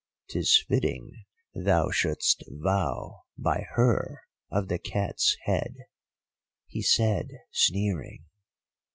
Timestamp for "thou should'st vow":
1.53-3.21